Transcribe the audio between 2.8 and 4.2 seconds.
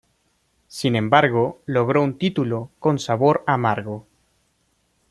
sabor a amargo.